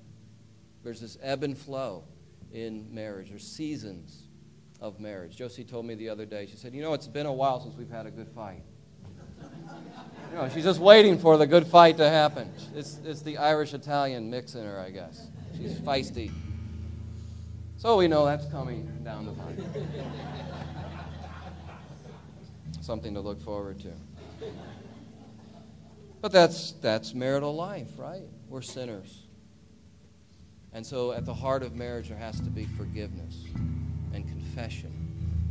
There's 0.85 1.01
this 1.01 1.17
ebb 1.23 1.41
and 1.41 1.57
flow 1.57 2.03
in 2.53 2.93
marriage. 2.93 3.29
There's 3.29 3.47
seasons 3.47 4.27
of 4.79 4.99
marriage. 4.99 5.35
Josie 5.35 5.63
told 5.63 5.87
me 5.87 5.95
the 5.95 6.09
other 6.09 6.27
day. 6.27 6.45
She 6.45 6.57
said, 6.57 6.75
"You 6.75 6.83
know, 6.83 6.93
it's 6.93 7.07
been 7.07 7.25
a 7.25 7.33
while 7.33 7.59
since 7.59 7.75
we've 7.75 7.89
had 7.89 8.05
a 8.05 8.11
good 8.11 8.29
fight." 8.29 8.61
you 10.31 10.35
know, 10.35 10.47
she's 10.47 10.63
just 10.63 10.79
waiting 10.79 11.17
for 11.17 11.37
the 11.37 11.47
good 11.47 11.65
fight 11.65 11.97
to 11.97 12.07
happen. 12.07 12.53
It's, 12.75 12.99
it's 13.03 13.23
the 13.23 13.37
Irish 13.37 13.73
Italian 13.73 14.29
mix 14.29 14.53
in 14.53 14.63
her, 14.63 14.79
I 14.79 14.91
guess. 14.91 15.27
She's 15.57 15.73
feisty. 15.73 16.31
So 17.77 17.97
we 17.97 18.07
know 18.07 18.23
that's 18.23 18.45
coming 18.51 18.87
down 19.03 19.25
the 19.25 19.31
pipe 19.31 19.59
something 22.81 23.15
to 23.15 23.21
look 23.21 23.41
forward 23.41 23.79
to. 23.79 23.91
But 26.21 26.31
that's, 26.31 26.73
that's 26.73 27.15
marital 27.15 27.55
life, 27.55 27.89
right? 27.97 28.21
We're 28.49 28.61
sinners. 28.61 29.24
And 30.75 30.85
so 30.85 31.13
at 31.13 31.23
the 31.23 31.33
heart 31.33 31.63
of 31.63 31.73
marriage, 31.73 32.09
there 32.09 32.17
has 32.17 32.37
to 32.41 32.49
be 32.49 32.65
forgiveness 32.65 33.45
and 34.13 34.27
confession 34.27 34.91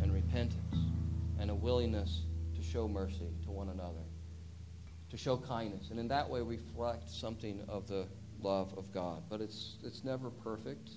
and 0.02 0.12
repentance 0.12 0.76
and 1.40 1.50
a 1.50 1.54
willingness 1.54 2.25
to 2.54 2.62
show 2.62 2.87
mercy 2.87 3.31
to 3.47 3.50
one 3.50 3.71
another, 3.71 4.04
to 5.09 5.16
show 5.16 5.38
kindness. 5.38 5.88
And 5.88 5.99
in 5.99 6.09
that 6.09 6.28
way, 6.28 6.43
reflect 6.43 7.09
something 7.09 7.64
of 7.71 7.88
the 7.88 8.07
love 8.43 8.75
of 8.76 8.93
God. 8.93 9.23
But 9.31 9.40
it's, 9.40 9.78
it's 9.83 10.04
never 10.04 10.28
perfect. 10.28 10.90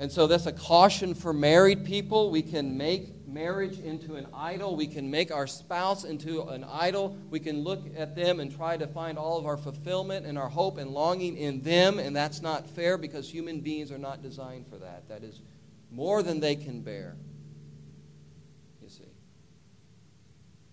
And 0.00 0.10
so 0.12 0.26
that's 0.28 0.46
a 0.46 0.52
caution 0.52 1.14
for 1.14 1.32
married 1.32 1.84
people. 1.84 2.30
We 2.30 2.42
can 2.42 2.76
make 2.78 3.26
marriage 3.26 3.80
into 3.80 4.14
an 4.14 4.28
idol. 4.32 4.76
We 4.76 4.86
can 4.86 5.10
make 5.10 5.32
our 5.32 5.46
spouse 5.46 6.04
into 6.04 6.42
an 6.42 6.64
idol. 6.64 7.16
We 7.30 7.40
can 7.40 7.64
look 7.64 7.84
at 7.96 8.14
them 8.14 8.38
and 8.38 8.54
try 8.54 8.76
to 8.76 8.86
find 8.86 9.18
all 9.18 9.38
of 9.38 9.46
our 9.46 9.56
fulfillment 9.56 10.24
and 10.24 10.38
our 10.38 10.48
hope 10.48 10.78
and 10.78 10.90
longing 10.90 11.36
in 11.36 11.62
them, 11.62 11.98
and 11.98 12.14
that's 12.14 12.40
not 12.40 12.68
fair 12.70 12.96
because 12.96 13.28
human 13.28 13.60
beings 13.60 13.90
are 13.90 13.98
not 13.98 14.22
designed 14.22 14.68
for 14.68 14.76
that. 14.76 15.08
That 15.08 15.24
is 15.24 15.40
more 15.90 16.22
than 16.22 16.38
they 16.38 16.54
can 16.54 16.80
bear. 16.80 17.16
You 18.80 18.88
see. 18.88 19.02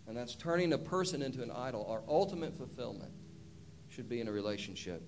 And 0.08 0.16
that's 0.16 0.36
turning 0.36 0.72
a 0.74 0.78
person 0.78 1.24
into 1.24 1.42
an 1.42 1.50
idol. 1.50 1.88
Our 1.90 2.04
ultimate 2.08 2.56
fulfillment 2.56 3.12
should 3.90 4.08
be 4.08 4.22
in 4.22 4.28
a 4.28 4.32
relationship 4.32 5.02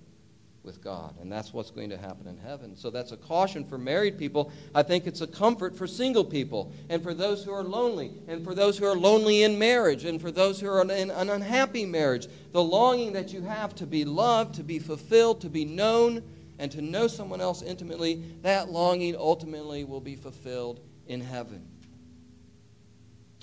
with 0.68 0.84
God. 0.84 1.14
And 1.18 1.32
that's 1.32 1.54
what's 1.54 1.70
going 1.70 1.88
to 1.88 1.96
happen 1.96 2.26
in 2.26 2.36
heaven. 2.36 2.76
So 2.76 2.90
that's 2.90 3.10
a 3.10 3.16
caution 3.16 3.64
for 3.64 3.78
married 3.78 4.18
people. 4.18 4.52
I 4.74 4.82
think 4.82 5.06
it's 5.06 5.22
a 5.22 5.26
comfort 5.26 5.74
for 5.74 5.86
single 5.86 6.24
people 6.24 6.74
and 6.90 7.02
for 7.02 7.14
those 7.14 7.42
who 7.42 7.52
are 7.52 7.62
lonely 7.64 8.12
and 8.28 8.44
for 8.44 8.54
those 8.54 8.76
who 8.76 8.84
are 8.84 8.94
lonely 8.94 9.44
in 9.44 9.58
marriage 9.58 10.04
and 10.04 10.20
for 10.20 10.30
those 10.30 10.60
who 10.60 10.68
are 10.68 10.82
in 10.82 10.90
an 10.90 11.30
unhappy 11.30 11.86
marriage. 11.86 12.28
The 12.52 12.62
longing 12.62 13.14
that 13.14 13.32
you 13.32 13.40
have 13.40 13.74
to 13.76 13.86
be 13.86 14.04
loved, 14.04 14.56
to 14.56 14.62
be 14.62 14.78
fulfilled, 14.78 15.40
to 15.40 15.48
be 15.48 15.64
known, 15.64 16.22
and 16.58 16.70
to 16.72 16.82
know 16.82 17.08
someone 17.08 17.40
else 17.40 17.62
intimately, 17.62 18.22
that 18.42 18.70
longing 18.70 19.16
ultimately 19.16 19.84
will 19.84 20.02
be 20.02 20.16
fulfilled 20.16 20.80
in 21.06 21.22
heaven. 21.22 21.66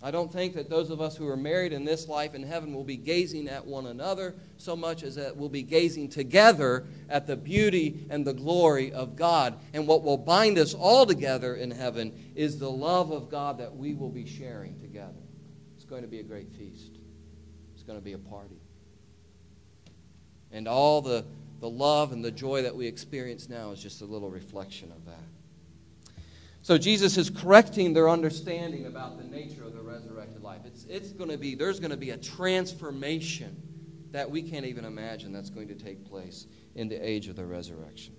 I 0.05 0.11
don't 0.11 0.31
think 0.31 0.53
that 0.53 0.69
those 0.69 0.91
of 0.91 1.01
us 1.01 1.17
who 1.17 1.27
are 1.27 1.35
married 1.35 1.73
in 1.73 1.83
this 1.83 2.07
life 2.07 2.35
in 2.35 2.43
heaven 2.43 2.75
will 2.75 2.83
be 2.83 2.95
gazing 2.95 3.47
at 3.47 3.65
one 3.65 3.87
another 3.87 4.35
so 4.55 4.75
much 4.75 5.01
as 5.01 5.15
that 5.15 5.35
we'll 5.35 5.49
be 5.49 5.63
gazing 5.63 6.09
together 6.09 6.85
at 7.09 7.25
the 7.25 7.35
beauty 7.35 8.05
and 8.11 8.23
the 8.23 8.35
glory 8.35 8.93
of 8.93 9.15
God. 9.15 9.57
And 9.73 9.87
what 9.87 10.03
will 10.03 10.19
bind 10.19 10.59
us 10.59 10.75
all 10.75 11.07
together 11.07 11.55
in 11.55 11.71
heaven 11.71 12.13
is 12.35 12.59
the 12.59 12.69
love 12.69 13.09
of 13.09 13.31
God 13.31 13.57
that 13.57 13.75
we 13.75 13.95
will 13.95 14.11
be 14.11 14.27
sharing 14.27 14.79
together. 14.79 15.23
It's 15.75 15.85
going 15.85 16.03
to 16.03 16.07
be 16.07 16.19
a 16.19 16.23
great 16.23 16.51
feast, 16.51 16.91
it's 17.73 17.81
going 17.81 17.97
to 17.97 18.05
be 18.05 18.13
a 18.13 18.19
party. 18.19 18.61
And 20.51 20.67
all 20.67 21.01
the, 21.01 21.25
the 21.61 21.69
love 21.69 22.11
and 22.11 22.23
the 22.23 22.29
joy 22.29 22.61
that 22.61 22.75
we 22.75 22.85
experience 22.85 23.49
now 23.49 23.71
is 23.71 23.81
just 23.81 24.03
a 24.03 24.05
little 24.05 24.29
reflection 24.29 24.91
of 24.91 25.03
that. 25.05 25.23
So 26.65 26.79
Jesus 26.79 27.15
is 27.15 27.29
correcting 27.29 27.93
their 27.93 28.09
understanding 28.09 28.87
about 28.87 29.19
the 29.19 29.23
nature 29.23 29.63
of 29.63 29.75
the 29.75 29.83
resurrected 29.95 30.43
life. 30.43 30.61
It's, 30.65 30.85
it's 30.89 31.11
going 31.13 31.29
to 31.29 31.37
be, 31.37 31.55
there's 31.55 31.79
going 31.79 31.91
to 31.91 31.97
be 31.97 32.09
a 32.09 32.17
transformation 32.17 33.55
that 34.11 34.29
we 34.29 34.41
can't 34.41 34.65
even 34.65 34.85
imagine 34.85 35.31
that's 35.31 35.49
going 35.49 35.67
to 35.69 35.75
take 35.75 36.05
place 36.05 36.47
in 36.75 36.89
the 36.89 36.95
age 36.95 37.27
of 37.27 37.35
the 37.35 37.45
resurrection. 37.45 38.13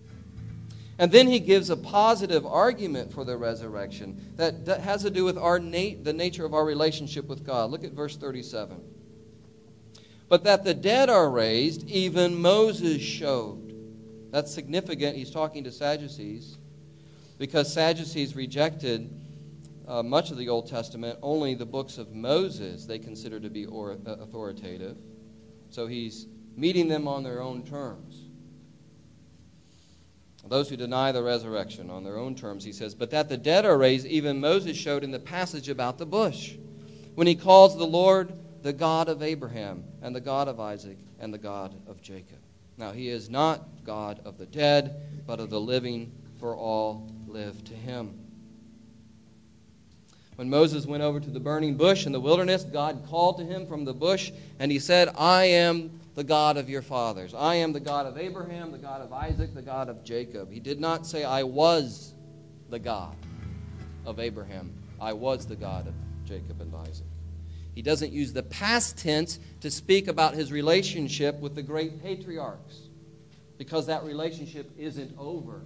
And 0.98 1.12
then 1.12 1.26
he 1.26 1.38
gives 1.38 1.68
a 1.68 1.76
positive 1.76 2.46
argument 2.46 3.12
for 3.12 3.24
the 3.24 3.36
resurrection 3.36 4.32
that, 4.36 4.64
that 4.64 4.80
has 4.80 5.02
to 5.02 5.10
do 5.10 5.24
with 5.24 5.36
our 5.36 5.58
nat- 5.58 6.04
the 6.04 6.14
nature 6.14 6.46
of 6.46 6.54
our 6.54 6.64
relationship 6.64 7.26
with 7.26 7.44
God. 7.44 7.70
Look 7.70 7.84
at 7.84 7.92
verse 7.92 8.16
37. 8.16 8.80
But 10.28 10.44
that 10.44 10.64
the 10.64 10.72
dead 10.72 11.10
are 11.10 11.28
raised, 11.28 11.88
even 11.88 12.40
Moses 12.40 13.02
showed. 13.02 13.74
That's 14.32 14.52
significant. 14.52 15.16
He's 15.16 15.30
talking 15.30 15.64
to 15.64 15.70
Sadducees 15.70 16.56
because 17.38 17.72
Sadducees 17.72 18.34
rejected 18.34 19.10
uh, 19.86 20.02
much 20.02 20.30
of 20.30 20.36
the 20.36 20.48
Old 20.48 20.68
Testament, 20.68 21.18
only 21.22 21.54
the 21.54 21.66
books 21.66 21.98
of 21.98 22.12
Moses 22.14 22.86
they 22.86 22.98
consider 22.98 23.38
to 23.40 23.48
be 23.48 23.66
or, 23.66 23.98
uh, 24.06 24.12
authoritative. 24.12 24.96
So 25.70 25.86
he's 25.86 26.26
meeting 26.56 26.88
them 26.88 27.06
on 27.06 27.22
their 27.22 27.42
own 27.42 27.64
terms. 27.64 28.22
Those 30.48 30.68
who 30.68 30.76
deny 30.76 31.10
the 31.12 31.22
resurrection 31.22 31.90
on 31.90 32.04
their 32.04 32.18
own 32.18 32.34
terms, 32.34 32.64
he 32.64 32.72
says, 32.72 32.94
but 32.94 33.10
that 33.10 33.28
the 33.28 33.36
dead 33.36 33.64
are 33.64 33.76
raised, 33.76 34.06
even 34.06 34.40
Moses 34.40 34.76
showed 34.76 35.02
in 35.02 35.10
the 35.10 35.18
passage 35.18 35.68
about 35.68 35.98
the 35.98 36.06
bush, 36.06 36.56
when 37.14 37.26
he 37.26 37.34
calls 37.34 37.76
the 37.76 37.86
Lord 37.86 38.32
the 38.62 38.72
God 38.72 39.08
of 39.08 39.22
Abraham, 39.22 39.84
and 40.02 40.14
the 40.14 40.20
God 40.20 40.48
of 40.48 40.60
Isaac, 40.60 40.98
and 41.18 41.32
the 41.32 41.38
God 41.38 41.74
of 41.88 42.00
Jacob. 42.00 42.38
Now, 42.78 42.92
he 42.92 43.08
is 43.08 43.30
not 43.30 43.84
God 43.84 44.20
of 44.24 44.38
the 44.38 44.46
dead, 44.46 45.24
but 45.26 45.40
of 45.40 45.50
the 45.50 45.60
living, 45.60 46.12
for 46.38 46.54
all 46.56 47.10
live 47.26 47.64
to 47.64 47.74
him. 47.74 48.25
When 50.36 50.50
Moses 50.50 50.86
went 50.86 51.02
over 51.02 51.18
to 51.18 51.30
the 51.30 51.40
burning 51.40 51.76
bush 51.76 52.06
in 52.06 52.12
the 52.12 52.20
wilderness, 52.20 52.62
God 52.64 53.04
called 53.08 53.38
to 53.38 53.44
him 53.44 53.66
from 53.66 53.84
the 53.84 53.94
bush, 53.94 54.32
and 54.58 54.70
he 54.70 54.78
said, 54.78 55.08
I 55.16 55.44
am 55.44 55.98
the 56.14 56.24
God 56.24 56.56
of 56.56 56.68
your 56.68 56.82
fathers. 56.82 57.34
I 57.34 57.56
am 57.56 57.72
the 57.72 57.80
God 57.80 58.06
of 58.06 58.18
Abraham, 58.18 58.70
the 58.70 58.78
God 58.78 59.00
of 59.00 59.12
Isaac, 59.12 59.54
the 59.54 59.62
God 59.62 59.88
of 59.88 60.04
Jacob. 60.04 60.52
He 60.52 60.60
did 60.60 60.78
not 60.78 61.06
say, 61.06 61.24
I 61.24 61.42
was 61.42 62.14
the 62.70 62.78
God 62.78 63.16
of 64.04 64.20
Abraham. 64.20 64.72
I 65.00 65.12
was 65.12 65.46
the 65.46 65.56
God 65.56 65.88
of 65.88 65.94
Jacob 66.26 66.60
and 66.60 66.74
Isaac. 66.74 67.06
He 67.74 67.82
doesn't 67.82 68.12
use 68.12 68.32
the 68.32 68.42
past 68.42 68.96
tense 68.96 69.38
to 69.60 69.70
speak 69.70 70.08
about 70.08 70.34
his 70.34 70.52
relationship 70.52 71.38
with 71.40 71.54
the 71.54 71.62
great 71.62 72.02
patriarchs 72.02 72.88
because 73.58 73.86
that 73.86 74.04
relationship 74.04 74.70
isn't 74.78 75.14
over 75.18 75.62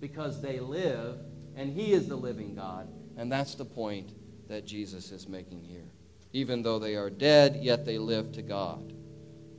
because 0.00 0.40
they 0.40 0.60
live, 0.60 1.18
and 1.56 1.72
He 1.72 1.92
is 1.92 2.08
the 2.08 2.16
living 2.16 2.54
God. 2.54 2.88
And 3.18 3.30
that's 3.30 3.56
the 3.56 3.64
point 3.64 4.14
that 4.48 4.64
Jesus 4.64 5.10
is 5.10 5.28
making 5.28 5.62
here. 5.62 5.90
Even 6.32 6.62
though 6.62 6.78
they 6.78 6.94
are 6.94 7.10
dead, 7.10 7.58
yet 7.60 7.84
they 7.84 7.98
live 7.98 8.32
to 8.32 8.42
God. 8.42 8.94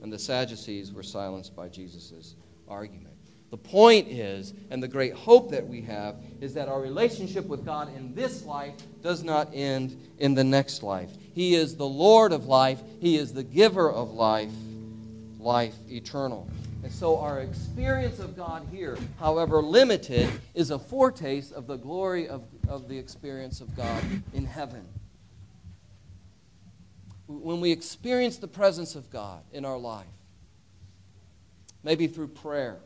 And 0.02 0.12
the 0.12 0.18
Sadducees 0.18 0.94
were 0.94 1.04
silenced 1.04 1.56
by 1.56 1.68
Jesus' 1.68 2.36
argument. 2.68 3.10
The 3.50 3.58
point 3.58 4.08
is, 4.08 4.54
and 4.70 4.82
the 4.82 4.88
great 4.88 5.14
hope 5.14 5.52
that 5.52 5.68
we 5.68 5.82
have, 5.82 6.16
is 6.40 6.54
that 6.54 6.70
our 6.70 6.80
relationship 6.80 7.46
with 7.48 7.66
God 7.66 7.94
in 7.96 8.14
this 8.14 8.46
life 8.46 8.76
does 9.02 9.24
not 9.24 9.50
end 9.54 10.00
in 10.20 10.36
the 10.36 10.44
next 10.44 10.84
life. 10.84 11.10
He 11.34 11.56
is 11.56 11.76
the 11.76 11.88
Lord 11.88 12.32
of 12.32 12.46
life, 12.46 12.80
He 13.02 13.18
is 13.18 13.34
the 13.34 13.44
giver 13.44 13.92
of 13.92 14.12
life, 14.12 14.52
life 15.40 15.76
eternal. 15.90 16.48
And 16.84 16.92
so 16.92 17.18
our 17.18 17.42
experience 17.42 18.20
of 18.20 18.38
God 18.38 18.66
here, 18.72 18.98
however 19.20 19.62
limited, 19.62 20.30
is 20.54 20.72
a 20.72 20.80
foretaste 20.80 21.52
of 21.52 21.68
the 21.68 21.76
glory 21.76 22.28
of, 22.28 22.44
of 22.70 22.88
the 22.88 22.98
experience 22.98 23.60
of 23.60 23.76
God 23.76 24.02
in 24.34 24.46
heaven. 24.46 24.88
When 27.28 27.60
we 27.60 27.72
experience 27.72 28.38
the 28.38 28.48
presence 28.48 28.96
of 28.96 29.10
God 29.10 29.42
in 29.52 29.66
our 29.66 29.78
life, 29.78 30.06
maybe 31.84 32.08
through 32.08 32.30
prayer, 32.30 32.78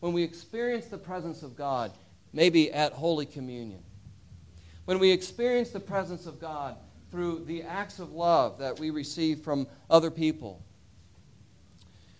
when 0.00 0.12
we 0.12 0.22
experience 0.22 0.86
the 0.86 0.98
presence 0.98 1.42
of 1.42 1.56
God, 1.56 1.92
maybe 2.32 2.72
at 2.72 2.92
Holy 2.92 3.26
Communion, 3.26 3.82
when 4.84 4.98
we 4.98 5.10
experience 5.10 5.70
the 5.70 5.80
presence 5.80 6.26
of 6.26 6.40
God 6.40 6.76
through 7.10 7.44
the 7.44 7.62
acts 7.62 7.98
of 7.98 8.12
love 8.12 8.58
that 8.58 8.78
we 8.78 8.90
receive 8.90 9.40
from 9.40 9.66
other 9.90 10.10
people, 10.10 10.62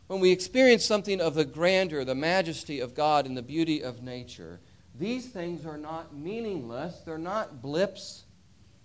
when 0.09 0.21
we 0.21 0.31
experience 0.31 0.85
something 0.85 1.21
of 1.21 1.35
the 1.35 1.45
grandeur, 1.45 2.05
the 2.05 2.15
majesty 2.15 2.81
of 2.81 2.95
God, 2.95 3.27
and 3.27 3.37
the 3.37 3.43
beauty 3.43 3.83
of 3.83 4.03
nature, 4.03 4.61
these 4.99 5.27
things 5.27 5.67
are 5.67 5.77
not 5.77 6.15
meaningless. 6.15 7.01
They're 7.05 7.19
not 7.19 7.63
blips 7.63 8.25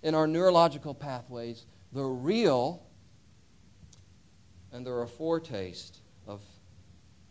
in 0.03 0.15
our 0.15 0.27
neurological 0.27 0.93
pathways. 0.93 1.65
They're 1.93 2.07
real, 2.07 2.83
and 4.71 4.85
they're 4.85 5.03
a 5.03 5.07
foretaste 5.07 5.99
of 6.27 6.41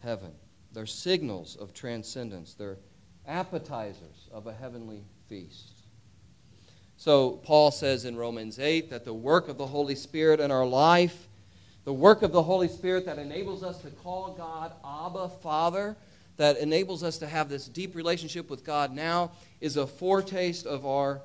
heaven. 0.02 0.32
They're 0.72 0.86
signals 0.86 1.56
of 1.56 1.74
transcendence. 1.74 2.54
They're 2.54 2.78
appetizers 3.26 4.28
of 4.32 4.46
a 4.46 4.52
heavenly 4.52 5.04
feast. 5.28 5.84
So, 6.96 7.32
Paul 7.44 7.70
says 7.70 8.04
in 8.04 8.16
Romans 8.16 8.58
8 8.58 8.90
that 8.90 9.04
the 9.04 9.14
work 9.14 9.48
of 9.48 9.56
the 9.56 9.66
Holy 9.66 9.94
Spirit 9.94 10.38
in 10.38 10.50
our 10.50 10.66
life 10.66 11.28
the 11.84 11.94
work 11.94 12.22
of 12.22 12.32
the 12.32 12.42
Holy 12.42 12.68
Spirit 12.68 13.06
that 13.06 13.18
enables 13.18 13.62
us 13.62 13.80
to 13.82 13.90
call 13.90 14.34
God 14.34 14.72
Abba, 14.84 15.28
Father, 15.28 15.96
that 16.40 16.56
enables 16.56 17.02
us 17.02 17.18
to 17.18 17.26
have 17.26 17.50
this 17.50 17.66
deep 17.66 17.94
relationship 17.94 18.48
with 18.48 18.64
God 18.64 18.94
now, 18.94 19.32
is 19.60 19.76
a 19.76 19.86
foretaste 19.86 20.64
of 20.64 20.86
our 20.86 21.20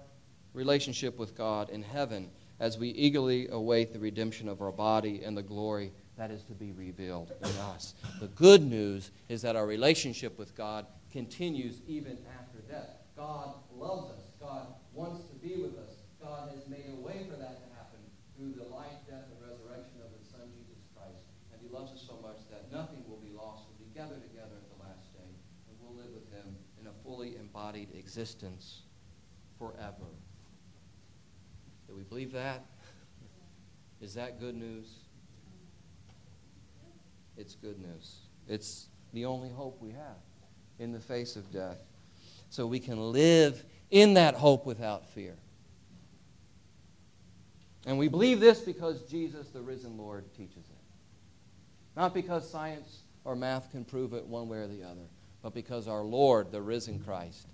relationship 0.53 1.17
with 1.17 1.37
God 1.37 1.69
in 1.69 1.83
heaven 1.83 2.29
as 2.59 2.77
we 2.77 2.89
eagerly 2.89 3.47
await 3.47 3.93
the 3.93 3.99
redemption 3.99 4.49
of 4.49 4.61
our 4.61 4.73
body 4.73 5.23
and 5.23 5.37
the 5.37 5.41
glory 5.41 5.93
that 6.17 6.31
is 6.31 6.43
to 6.43 6.53
be 6.53 6.73
revealed 6.73 7.31
in 7.41 7.49
us. 7.71 7.93
The 8.19 8.27
good 8.27 8.61
news 8.61 9.11
is 9.29 9.41
that 9.43 9.55
our 9.55 9.65
relationship 9.65 10.37
with 10.37 10.53
God 10.53 10.85
continues 11.13 11.79
even 11.87 12.17
after 12.37 12.59
death. 12.69 12.89
God 13.15 13.53
loves 13.73 14.11
us, 14.11 14.35
God 14.37 14.67
wants 14.91 15.23
to 15.29 15.35
be 15.35 15.55
with 15.61 15.77
us, 15.79 15.95
God 16.21 16.49
has 16.53 16.67
made 16.67 16.91
a 16.91 16.99
way 16.99 17.25
for 17.31 17.39
that 17.39 17.63
to 17.63 17.67
happen 17.79 18.03
through 18.35 18.51
the 18.51 18.67
life, 18.67 18.99
death, 19.07 19.31
and 19.31 19.39
resurrection 19.39 19.95
of 20.03 20.11
His 20.19 20.27
Son, 20.27 20.43
Jesus 20.59 20.83
Christ. 20.91 21.23
And 21.53 21.61
He 21.63 21.71
loves 21.71 21.95
us 21.95 22.03
so 22.03 22.19
much 22.19 22.43
that 22.51 22.67
nothing 22.67 23.07
will 23.07 23.23
be 23.23 23.31
lost. 23.31 23.63
We'll 23.71 23.87
be 23.87 23.95
gathered 23.95 24.23
together 24.27 24.59
at 24.59 24.67
the 24.67 24.79
last 24.83 25.07
day, 25.15 25.31
and 25.67 25.75
we'll 25.79 25.95
live 25.95 26.11
with 26.11 26.27
Him 26.31 26.55
in 26.79 26.87
a 26.87 26.95
fully 27.03 27.35
embodied 27.37 27.89
existence 28.15 28.83
forever. 29.59 30.07
Do 31.89 31.95
we 31.95 32.03
believe 32.03 32.31
that? 32.31 32.63
Is 33.99 34.13
that 34.13 34.39
good 34.39 34.55
news? 34.55 34.87
It's 37.35 37.55
good 37.55 37.77
news. 37.77 38.19
It's 38.47 38.87
the 39.11 39.25
only 39.25 39.49
hope 39.49 39.81
we 39.81 39.91
have 39.91 40.21
in 40.79 40.93
the 40.93 40.99
face 40.99 41.35
of 41.35 41.51
death. 41.51 41.79
So 42.49 42.65
we 42.65 42.79
can 42.79 43.11
live 43.11 43.65
in 43.91 44.13
that 44.13 44.35
hope 44.35 44.65
without 44.65 45.05
fear. 45.09 45.35
And 47.85 47.97
we 47.97 48.07
believe 48.07 48.39
this 48.39 48.61
because 48.61 49.01
Jesus, 49.09 49.49
the 49.49 49.61
risen 49.61 49.97
Lord, 49.97 50.33
teaches 50.33 50.55
it. 50.69 51.97
Not 51.97 52.13
because 52.13 52.49
science 52.49 52.99
or 53.25 53.35
math 53.35 53.71
can 53.71 53.83
prove 53.83 54.13
it 54.13 54.25
one 54.25 54.47
way 54.47 54.59
or 54.59 54.67
the 54.67 54.83
other, 54.83 55.09
but 55.41 55.53
because 55.53 55.89
our 55.89 56.03
Lord, 56.03 56.53
the 56.53 56.61
risen 56.61 56.97
Christ, 56.99 57.49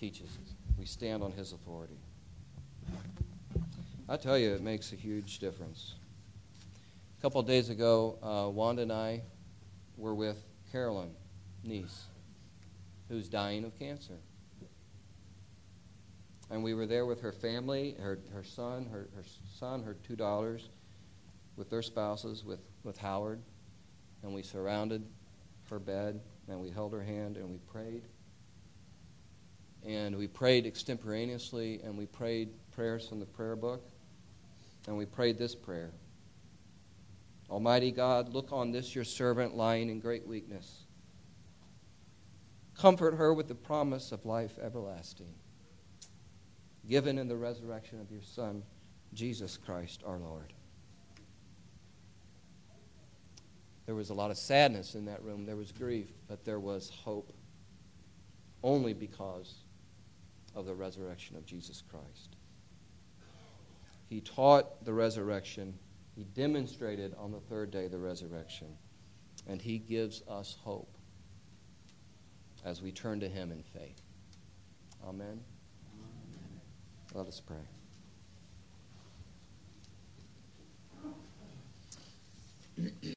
teaches 0.00 0.30
it. 0.30 0.54
We 0.78 0.86
stand 0.86 1.22
on 1.22 1.32
his 1.32 1.52
authority. 1.52 1.98
I 4.08 4.16
tell 4.16 4.38
you, 4.38 4.52
it 4.54 4.62
makes 4.62 4.92
a 4.92 4.96
huge 4.96 5.38
difference. 5.38 5.94
A 7.18 7.22
couple 7.22 7.42
days 7.42 7.68
ago, 7.68 8.18
uh, 8.22 8.50
Wanda 8.50 8.82
and 8.82 8.92
I 8.92 9.20
were 9.96 10.14
with 10.14 10.38
Carolyn, 10.72 11.10
niece, 11.62 12.06
who's 13.08 13.28
dying 13.28 13.64
of 13.64 13.78
cancer 13.78 14.16
and 16.50 16.64
we 16.64 16.74
were 16.74 16.86
there 16.86 17.06
with 17.06 17.20
her 17.20 17.32
family, 17.32 17.96
her, 18.00 18.18
her 18.34 18.42
son, 18.42 18.86
her, 18.90 19.08
her 19.14 19.22
son, 19.58 19.82
her 19.84 19.94
two 20.06 20.16
daughters, 20.16 20.68
with 21.56 21.70
their 21.70 21.82
spouses, 21.82 22.44
with, 22.44 22.60
with 22.82 22.98
Howard, 22.98 23.40
and 24.22 24.34
we 24.34 24.42
surrounded 24.42 25.04
her 25.70 25.78
bed, 25.78 26.20
and 26.48 26.60
we 26.60 26.68
held 26.68 26.92
her 26.92 27.02
hand, 27.02 27.36
and 27.36 27.48
we 27.48 27.58
prayed. 27.72 28.02
And 29.86 30.16
we 30.16 30.26
prayed 30.26 30.66
extemporaneously, 30.66 31.80
and 31.82 31.96
we 31.96 32.06
prayed 32.06 32.50
prayers 32.70 33.08
from 33.08 33.18
the 33.18 33.26
prayer 33.26 33.56
book, 33.56 33.82
and 34.86 34.96
we 34.96 35.06
prayed 35.06 35.38
this 35.38 35.54
prayer 35.54 35.92
Almighty 37.48 37.90
God, 37.90 38.32
look 38.32 38.52
on 38.52 38.70
this 38.70 38.94
your 38.94 39.04
servant 39.04 39.56
lying 39.56 39.90
in 39.90 39.98
great 39.98 40.26
weakness. 40.26 40.84
Comfort 42.78 43.14
her 43.16 43.34
with 43.34 43.48
the 43.48 43.54
promise 43.54 44.12
of 44.12 44.24
life 44.24 44.56
everlasting 44.62 45.34
given 46.88 47.18
in 47.18 47.28
the 47.28 47.36
resurrection 47.36 48.00
of 48.00 48.10
your 48.10 48.22
Son, 48.22 48.62
Jesus 49.14 49.56
Christ 49.56 50.02
our 50.04 50.18
Lord. 50.18 50.52
There 53.86 53.94
was 53.94 54.10
a 54.10 54.14
lot 54.14 54.30
of 54.30 54.36
sadness 54.36 54.94
in 54.94 55.04
that 55.06 55.22
room. 55.22 55.46
There 55.46 55.56
was 55.56 55.72
grief, 55.72 56.08
but 56.28 56.44
there 56.44 56.60
was 56.60 56.90
hope 56.90 57.32
only 58.62 58.92
because 58.92 59.54
of 60.54 60.66
the 60.66 60.74
resurrection 60.74 61.36
of 61.36 61.46
Jesus 61.46 61.82
Christ. 61.90 62.36
He 64.08 64.20
taught 64.20 64.84
the 64.84 64.92
resurrection, 64.92 65.78
he 66.16 66.24
demonstrated 66.24 67.14
on 67.18 67.30
the 67.30 67.40
third 67.40 67.70
day 67.70 67.86
the 67.86 67.98
resurrection, 67.98 68.68
and 69.46 69.62
he 69.62 69.78
gives 69.78 70.22
us 70.28 70.56
hope 70.62 70.96
as 72.64 72.82
we 72.82 72.90
turn 72.90 73.20
to 73.20 73.28
him 73.28 73.52
in 73.52 73.62
faith. 73.62 74.00
Amen. 75.06 75.40
Let 77.14 77.26
us 77.26 77.40
pray. 77.40 77.56